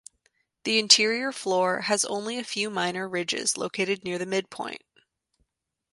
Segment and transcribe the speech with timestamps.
[0.63, 4.81] The interior floor has only a few minor ridges located near the midpoint.